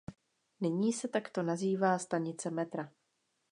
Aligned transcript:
Nyní 0.61 0.93
se 0.93 1.07
takto 1.07 1.43
nazývá 1.43 1.99
stanice 1.99 2.49
metra. 2.49 2.91